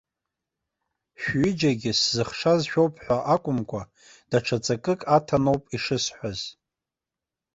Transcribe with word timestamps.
Шәҩыџьегьы 1.21 1.91
сзыхшаз 1.99 2.61
шәоуп 2.71 2.93
ҳәа 3.03 3.17
акәымкәа, 3.33 3.81
даҽа 4.29 4.57
ҵакык 4.65 5.01
аҭаноуп 5.15 5.63
ишысҳәаз. 5.75 6.39